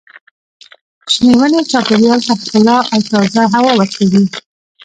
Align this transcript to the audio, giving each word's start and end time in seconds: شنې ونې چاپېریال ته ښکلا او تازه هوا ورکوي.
شنې 1.11 1.33
ونې 1.39 1.61
چاپېریال 1.71 2.19
ته 2.27 2.33
ښکلا 2.41 2.77
او 2.93 2.99
تازه 3.11 3.41
هوا 3.53 3.71
ورکوي. 3.79 4.23